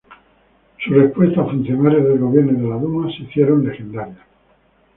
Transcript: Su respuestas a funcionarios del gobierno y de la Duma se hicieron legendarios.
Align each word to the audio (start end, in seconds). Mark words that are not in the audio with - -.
Su 0.83 0.93
respuestas 0.95 1.37
a 1.45 1.51
funcionarios 1.51 2.03
del 2.03 2.17
gobierno 2.17 2.53
y 2.53 2.61
de 2.63 2.67
la 2.67 2.77
Duma 2.77 3.07
se 3.11 3.21
hicieron 3.21 3.63
legendarios. 3.63 4.17